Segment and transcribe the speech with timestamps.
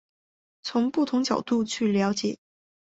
[0.63, 2.39] 从不同角度去了解